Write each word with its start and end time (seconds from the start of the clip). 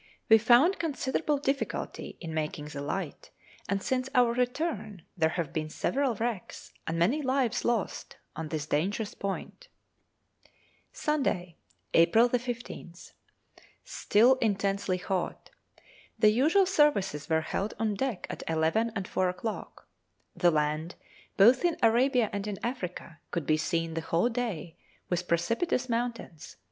[Footnote 0.29 0.39
21: 0.39 0.39
We 0.39 0.47
found 0.73 0.79
considerable 0.79 1.37
difficulty 1.37 2.17
in 2.19 2.33
making 2.33 2.65
the 2.69 2.81
light, 2.81 3.29
and 3.69 3.83
since 3.83 4.09
our 4.15 4.33
return 4.33 5.03
there 5.15 5.29
have 5.29 5.53
been 5.53 5.69
several 5.69 6.15
wrecks, 6.15 6.73
and 6.87 6.97
many 6.97 7.21
lives 7.21 7.63
lost, 7.63 8.17
on 8.35 8.47
this 8.47 8.65
dangerous 8.65 9.13
point.] 9.13 9.67
Sunday, 10.91 11.57
April 11.93 12.27
15th. 12.27 13.11
Still 13.83 14.37
intensely 14.39 14.97
hot. 14.97 15.51
The 16.17 16.31
usual 16.31 16.65
services 16.65 17.29
were 17.29 17.41
held 17.41 17.75
on 17.77 17.93
deck 17.93 18.25
at 18.27 18.41
eleven 18.47 18.91
and 18.95 19.07
four 19.07 19.29
o'clock. 19.29 19.87
The 20.35 20.49
land, 20.49 20.95
both 21.37 21.63
in 21.63 21.77
Arabia 21.83 22.31
and 22.33 22.47
in 22.47 22.57
Africa, 22.63 23.19
could 23.29 23.45
be 23.45 23.57
seen 23.57 23.93
the 23.93 24.01
whole 24.01 24.29
day, 24.29 24.77
with 25.11 25.27
precipitous 25.27 25.89
mountains. 25.89 26.55